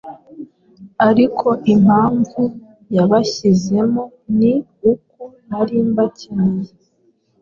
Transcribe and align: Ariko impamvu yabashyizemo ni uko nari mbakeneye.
Ariko 1.09 1.47
impamvu 1.73 2.41
yabashyizemo 2.95 4.03
ni 4.37 4.53
uko 4.91 5.21
nari 5.47 5.77
mbakeneye. 5.89 6.71